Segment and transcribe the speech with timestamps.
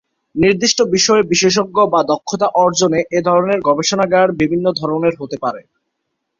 [0.35, 5.61] নির্দিষ্ট বিষয়ে বিশেষজ্ঞ বা দক্ষতা অর্জনে এ ধরনের গবেষণাগার বিভিন্ন ধরনের হতে পারে।